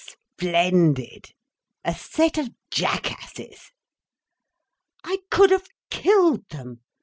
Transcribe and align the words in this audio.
"Splendid! 0.39 1.31
A 1.85 1.93
set 1.93 2.39
of 2.39 2.49
jackasses!" 2.71 3.69
"I 5.03 5.19
could 5.29 5.51
have 5.51 5.67
killed 5.91 6.49
them!" 6.49 6.81